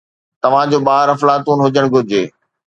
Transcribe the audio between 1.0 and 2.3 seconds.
افلاطون هجڻ گهرجي